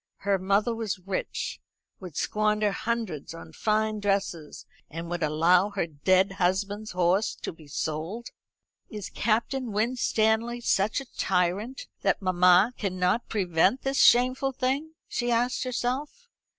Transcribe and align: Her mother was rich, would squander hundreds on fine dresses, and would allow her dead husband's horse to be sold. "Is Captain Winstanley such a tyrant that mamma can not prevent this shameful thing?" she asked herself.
Her 0.25 0.39
mother 0.39 0.73
was 0.73 0.97
rich, 0.97 1.59
would 1.99 2.15
squander 2.15 2.71
hundreds 2.71 3.35
on 3.35 3.53
fine 3.53 3.99
dresses, 3.99 4.65
and 4.89 5.11
would 5.11 5.21
allow 5.21 5.69
her 5.69 5.85
dead 5.85 6.31
husband's 6.41 6.93
horse 6.93 7.35
to 7.35 7.53
be 7.53 7.67
sold. 7.67 8.29
"Is 8.89 9.11
Captain 9.11 9.71
Winstanley 9.71 10.59
such 10.61 11.01
a 11.01 11.17
tyrant 11.19 11.85
that 12.01 12.19
mamma 12.19 12.73
can 12.79 12.97
not 12.97 13.29
prevent 13.29 13.83
this 13.83 14.01
shameful 14.01 14.53
thing?" 14.53 14.95
she 15.07 15.29
asked 15.29 15.65
herself. 15.65 16.27